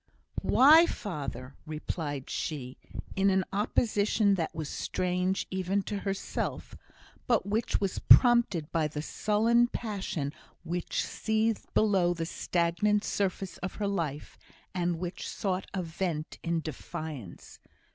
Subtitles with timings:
[0.41, 2.75] "Why, father?" replied she,
[3.15, 6.75] in an opposition that was strange even to herself,
[7.27, 10.33] but which was prompted by the sullen passion
[10.63, 14.39] which seethed below the stagnant surface of her life,
[14.73, 17.59] and which sought a vent in defiance.